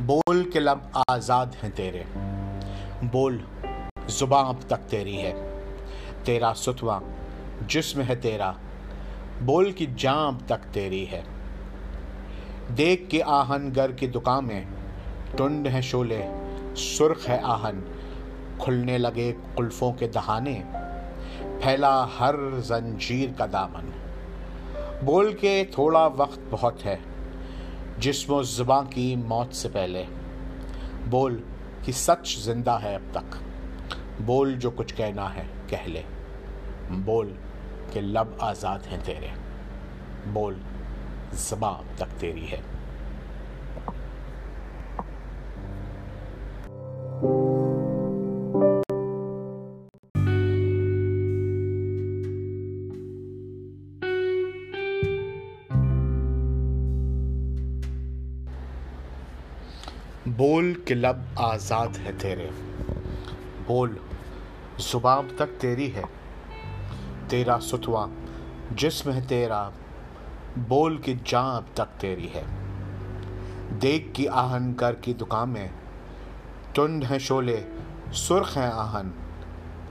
بول 0.00 0.50
کے 0.50 0.60
لب 0.60 0.98
آزاد 1.08 1.46
ہیں 1.62 1.70
تیرے۔ 1.74 2.02
بول 3.12 3.38
زباں 4.08 4.44
اب 4.44 4.56
تک 4.66 4.90
تیری 4.90 5.18
ہے۔ 5.18 5.60
تیرا 6.24 6.54
ستواں 6.56 7.00
جسم 7.68 8.02
ہے 8.08 8.14
تیرا۔ 8.16 8.52
بول 9.40 9.72
کی 9.72 9.86
جاں 9.96 10.26
اب 10.26 10.36
تک 10.46 10.74
تیری 10.74 11.06
ہے۔ 11.10 11.22
دیکھ 12.78 13.10
کے 13.10 13.22
آہن 13.26 13.70
گر 13.76 13.90
کی 13.90 14.06
دکان 14.06 14.46
میں 14.46 14.64
ٹنڈ 15.36 15.66
ہے 15.66 15.80
شولے، 15.80 16.26
سرخ 16.76 17.28
ہے 17.28 17.40
آہن۔ 17.42 17.80
کھلنے 18.58 18.98
لگے 18.98 19.32
قلفوں 19.54 19.92
کے 19.92 20.08
دہانے۔ 20.08 20.62
پھیلا 21.64 22.06
ہر 22.20 22.34
زنجیر 22.58 23.28
کا 23.38 23.46
دامن۔ 23.52 23.90
بول 25.04 25.32
کے 25.32 25.64
تھوڑا 25.70 26.06
وقت 26.06 26.38
بہت 26.50 26.86
ہے، 26.86 26.96
جسم 27.98 28.32
و 28.32 28.42
زباں 28.42 28.82
کی 28.90 29.16
موت 29.16 29.54
سے 29.54 29.68
پہلے۔ 29.68 30.04
بول 31.06 31.42
کہ 31.82 31.92
سچ 31.92 32.38
زندہ 32.38 32.78
ہے 32.82 32.94
اب 32.94 33.00
تک۔ 33.12 33.36
بول 34.20 34.52
جو 34.52 34.70
کچھ 34.70 34.94
کہنا 34.94 35.34
ہے، 35.34 35.42
کہہ 35.66 35.88
لے۔ 35.88 36.02
بول 36.90 37.32
کہ 37.92 38.00
لب 38.00 38.28
آزاد 38.38 38.78
ہیں 38.90 38.98
تیرے۔ 39.04 39.28
بول 40.26 40.54
زباں 41.32 41.74
اب 41.74 41.96
تک 41.96 42.20
تیری 42.20 42.46
ہے۔ 42.52 42.60
بول 60.36 60.74
کے 60.74 60.94
لب 60.94 61.16
آزاد 61.36 61.86
ہے 62.06 62.10
تیرے۔ 62.18 62.48
بول 63.66 63.96
زباں 64.78 65.22
تک 65.36 65.60
تیری 65.60 65.94
ہے، 65.94 66.02
تیرا 67.28 67.58
ستواں 67.60 68.06
جسم 68.70 69.12
ہے 69.12 69.20
تیرا، 69.28 69.70
بول 70.56 70.96
کی 70.96 71.14
جاں 71.24 71.56
اب 71.56 71.62
تک 71.74 72.00
تیری 72.00 72.28
ہے۔ 72.34 72.42
دیکھ 73.82 74.14
کی 74.14 74.28
آہن 74.28 74.74
کر 74.74 74.94
کی 74.94 75.12
دکان 75.12 75.50
میں 75.50 75.68
ٹنڈ 76.72 77.04
ہیں 77.10 77.18
شولے 77.18 77.64
سرخ 78.12 78.56
ہیں 78.56 78.70
آہن، 78.74 79.10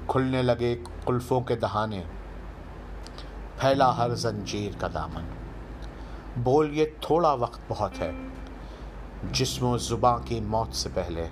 کھلنے 0.08 0.42
لگے 0.42 0.84
قلفوں 1.06 1.42
کے 1.42 1.56
دہانے۔ 1.56 2.04
پھیلا 3.58 3.98
ہر 3.98 4.10
زنجیر 4.10 4.72
کا 4.78 4.88
دامن۔ 4.94 5.24
بول، 6.38 6.70
یہ 6.74 6.86
تھوڑا 7.02 7.34
وقت 7.34 7.60
بہت 7.68 8.00
ہے۔ 8.00 8.12
جسم 9.32 9.66
و 9.66 9.78
زباں 9.78 10.18
کی 10.26 10.40
موت 10.40 10.76
سے 10.76 10.90
پہلے۔ 10.94 11.28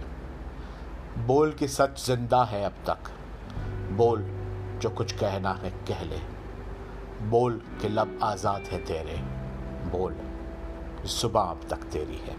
بول 1.26 1.52
کی 1.52 1.68
سچ 1.68 2.06
زندہ 2.06 2.46
ہے 2.52 2.66
اب 2.66 2.72
تک۔ 2.84 3.10
بول 3.92 4.24
جو 4.80 4.90
کچھ 4.96 5.16
کہنا 5.20 5.62
ہے 5.62 5.70
کہہ 5.86 6.04
لے۔ 6.04 6.18
بول 7.22 7.60
کہ 7.80 7.90
لب 7.90 8.08
آزاد 8.22 8.60
ہے 8.74 8.80
تیرے۔ 8.86 9.16
بول 9.92 10.14
زباں 11.06 11.48
اب 11.48 11.58
تک 11.68 11.86
تیری 11.90 12.18
ہے۔ 12.28 12.34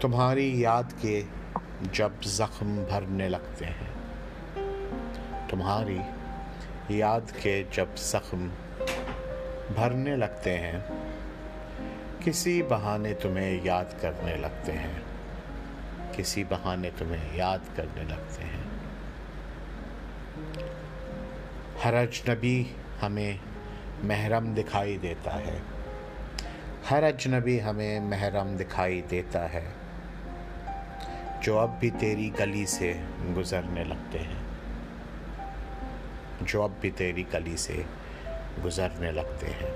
تمہاری 0.00 0.60
یاد 0.60 0.82
کے 1.00 1.22
جب 1.82 2.08
زخم 2.22 2.84
بھرنے 2.88 3.28
لگتے 3.28 3.66
ہیں۔ 3.66 3.90
تمہاری 5.48 5.98
یاد 6.88 7.20
کے 7.42 7.64
جب 7.72 7.86
زخم 7.96 8.48
بھرنے 9.74 10.16
لگتے 10.16 10.58
ہیں، 10.58 10.80
کسی 12.20 12.62
بہانے 12.62 13.14
تمہیں 13.14 13.60
یاد 13.62 13.84
کرنے 14.00 14.36
لگتے 14.36 14.72
ہیں۔ 14.72 15.00
کسی 16.12 16.44
بہانے 16.48 16.90
تمہیں 16.98 17.36
یاد 17.36 17.58
کرنے 17.76 18.04
لگتے 18.04 18.44
ہیں۔ 18.44 18.62
ہر 21.84 21.94
اجنبی 21.94 22.64
ہمیں 23.02 23.36
محرم 24.02 24.54
دکھائی 24.54 24.98
دیتا 24.98 25.38
ہے۔ 25.38 25.58
ہر 26.90 27.02
اجنبی 27.02 27.62
ہمیں 27.62 28.00
محرم 28.00 28.56
دکھائی 28.56 29.02
دیتا 29.10 29.52
ہے۔ 29.52 29.64
جو 31.48 31.58
اب 31.58 31.80
بھی 31.80 31.90
تیری 31.98 32.30
گلی 32.40 32.66
سے 32.66 32.92
گزرنے 33.36 33.84
لگتے 33.84 34.18
ہیں۔ 34.18 34.42
جو 36.40 36.62
اب 36.62 36.70
بھی 36.80 36.90
تیری 36.90 37.24
گلی 37.34 37.56
سے 37.56 37.82
گزرنے 38.64 39.12
لگتے 39.12 39.46
ہیں۔ 39.46 39.70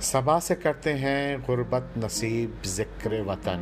صبا 0.00 0.40
سے 0.40 0.54
کرتے 0.54 0.94
ہیں 0.94 1.36
غربت 1.48 1.98
نصیب 1.98 2.64
ذکر 2.64 3.20
وطن۔ 3.20 3.60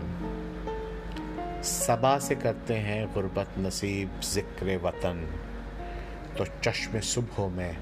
صبا 1.63 2.19
سے 2.19 2.35
کرتے 2.35 2.81
ہیں 2.81 3.07
غربت 3.15 3.59
نصیب 3.59 4.09
ذکر 4.23 4.67
وطن۔ 4.83 5.25
تو 6.37 6.45
چشم 6.61 7.01
صبحوں 7.01 7.51
میں 7.51 7.73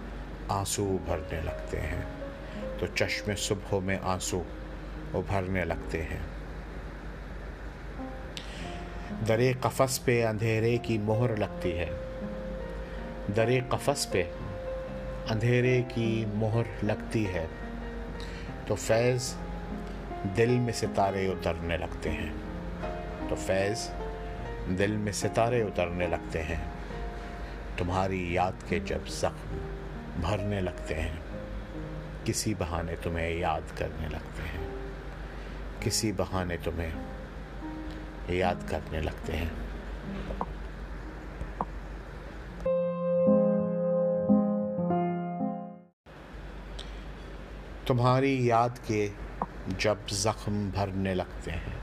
آنسو 0.48 0.98
بھرنے 1.04 1.40
لگتے 1.44 1.80
ہیں۔ 1.80 2.02
تو 2.78 2.86
چشم 2.94 3.32
صبحوں 3.38 3.80
میں 3.80 3.98
آنسو 4.02 4.42
ابھرنے 5.14 5.64
لگتے 5.64 6.02
ہیں۔ 6.02 6.41
درے 9.28 9.52
قفس 9.60 10.04
پہ 10.04 10.26
اندھیرے 10.26 10.78
کی 10.78 10.98
مہر 10.98 11.36
لگتی 11.36 11.78
ہے۔ 11.78 11.90
درے 13.36 13.60
قفس 13.68 14.10
پہ 14.10 14.22
اندھیرے 15.30 15.82
کی 15.88 16.24
مہر 16.34 16.62
لگتی 16.82 17.26
ہے۔ 17.26 17.46
تو 18.66 18.74
فیض 18.74 19.34
دل 20.36 20.50
میں 20.50 20.72
ستارے 20.72 21.28
اترنے 21.28 21.76
لگتے 21.76 22.10
ہیں۔ 22.10 22.32
تو 23.28 23.34
فیض 23.34 23.88
دل 24.78 24.96
میں 24.96 25.12
ستارے 25.12 25.62
اترنے 25.62 26.06
لگتے 26.06 26.42
ہیں۔ 26.42 26.64
تمہاری 27.76 28.34
یاد 28.34 28.68
کے 28.68 28.78
جب 28.78 29.08
زخم 29.08 29.58
بھرنے 30.20 30.60
لگتے 30.60 30.94
ہیں۔ 30.94 31.16
کسی 32.24 32.54
بہانے 32.58 32.94
تمہیں 33.02 33.30
یاد 33.30 33.78
کرنے 33.78 34.08
لگتے 34.08 34.42
ہیں۔ 34.42 34.68
کسی 35.80 36.12
بہانے 36.12 36.56
تمہیں 36.64 36.90
یاد 38.28 38.54
کرنے 38.66 39.00
لگتے 39.00 39.36
ہیں۔ 39.36 39.48
تمہاری 47.86 48.46
یاد 48.46 48.68
کے 48.84 49.08
جب 49.78 49.94
زخم 50.08 50.68
بھرنے 50.68 51.14
لگتے 51.14 51.50
ہیں۔ 51.50 51.78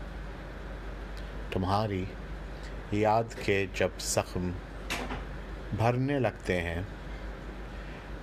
تمہاری 1.52 2.06
یاد 2.92 3.24
کے 3.46 3.66
جب 3.74 3.90
زخم 4.00 4.52
بھرنے 5.78 6.20
لگتے 6.20 6.62
ہیں۔ 6.62 6.82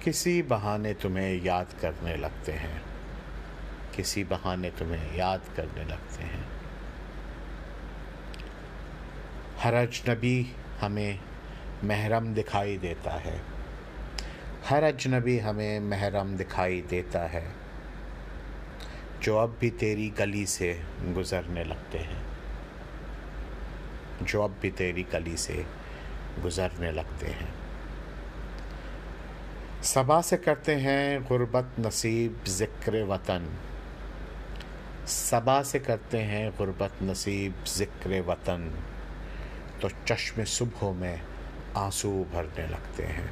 کسی 0.01 0.43
بہانے 0.43 0.95
تمہیں 0.95 1.39
یاد 1.43 1.65
کرنے 1.81 2.17
لگتے 2.17 2.53
ہیں۔ 2.53 2.79
کسی 3.93 4.25
بہانے 4.25 4.71
تمہیں 4.79 5.17
یاد 5.17 5.39
کرنے 5.55 5.85
لگتے 5.85 6.25
ہیں۔ 6.25 6.56
ہر 9.65 9.75
اجنبی 9.75 10.45
ہمیں 10.83 11.17
محرم 11.83 12.33
دکھائی 12.33 12.77
دیتا 12.77 13.25
ہے۔ 13.25 13.37
ہر 14.71 14.83
اجنبی 14.83 15.43
ہمیں 15.43 15.81
محرم 15.81 16.37
دکھائی 16.41 16.83
دیتا 16.91 17.33
ہے۔ 17.33 17.49
جو 19.21 19.39
اب 19.39 19.51
بھی 19.59 19.71
تیری 19.71 20.11
گلی 20.19 20.47
سے 20.47 20.75
گزرنے 21.17 21.65
لگتے 21.65 21.99
ہیں۔ 21.99 22.23
جو 24.21 24.43
اب 24.43 24.51
بھی 24.61 24.71
تیری 24.71 25.05
گلی 25.13 25.37
سے 25.37 25.63
گزرنے 26.45 26.93
لگتے 26.93 27.27
ہیں۔ 27.27 27.51
صبا 29.83 30.23
سے 30.23 30.37
کرتے 30.37 30.77
ہیں 30.77 31.19
غربت 31.31 31.81
نصیب 31.81 32.33
ذکر 32.47 32.95
وطن۔ 32.95 33.45
صبا 35.07 35.63
سے 35.63 35.79
کرتے 35.79 36.25
ہیں 36.25 36.51
غربت 36.59 37.03
نصیب 37.03 37.53
ذکر 37.67 38.11
وطن۔ 38.27 38.69
تو 39.87 40.15
چشم 40.15 40.45
صبحوں 40.45 40.95
میں 40.95 41.17
آنسو 41.75 42.25
ابھرنے 42.31 42.67
لگتے 42.71 43.07
ہیں۔ 43.07 43.27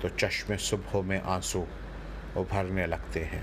تو 0.00 0.08
چشم 0.16 0.56
صبحوں 0.58 1.02
میں 1.02 1.20
آنسو 1.24 1.64
ابھرنے 2.36 2.86
لگتے 2.86 3.24
ہیں۔ 3.24 3.40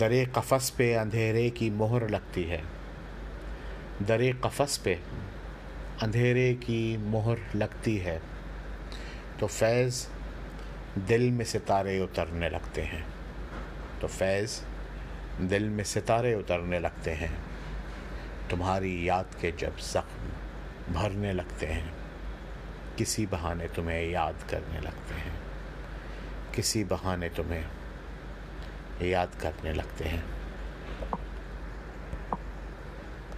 درے 0.00 0.24
قفس 0.32 0.76
پہ 0.76 0.98
اندھیرے 0.98 1.50
کی 1.50 1.70
مہر 1.70 2.08
لگتی 2.08 2.50
ہے۔ 2.50 2.60
درے 4.08 4.32
قفس 4.40 4.82
پہ 4.82 4.94
اندھیرے 6.00 6.54
کی 6.60 6.96
مہر 7.00 7.56
لگتی 7.56 8.04
ہے۔ 8.04 8.18
تو 9.38 9.46
فیض 9.46 10.06
دل 10.94 11.30
میں 11.30 11.44
ستارے 11.44 12.00
اترنے 12.00 12.48
لگتے 12.48 12.84
ہیں۔ 12.84 13.02
تو 14.00 14.06
فیض 14.06 14.60
دل 15.38 15.68
میں 15.68 15.84
ستارے 15.84 16.34
اترنے 16.34 16.78
لگتے 16.78 17.14
ہیں۔ 17.14 17.51
تمہاری 18.52 19.06
یاد 19.06 19.40
کے 19.40 19.50
جب 19.50 19.80
زخم 19.80 20.28
بھرنے 20.92 21.32
لگتے 21.32 21.72
ہیں، 21.72 21.90
کسی 22.96 23.26
بہانے 23.30 23.66
تمہیں 23.74 24.02
یاد 24.02 24.50
کرنے 24.50 24.80
لگتے 24.80 25.14
ہیں، 25.14 25.36
کسی 26.52 26.84
بہانے 26.84 27.28
تمہیں 27.28 27.62
یاد 29.00 29.26
کرنے 29.38 29.72
لگتے 29.72 30.08
ہیں۔ 30.08 30.20